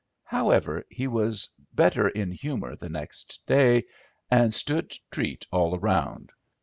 However, 0.23 0.83
he 0.89 1.05
was 1.05 1.53
better 1.75 2.09
in 2.09 2.31
humour 2.31 2.75
the 2.75 2.89
next 2.89 3.43
day, 3.45 3.83
and 4.31 4.51
stood 4.51 4.93
treat 5.11 5.45
all 5.51 5.77
round. 5.77 6.31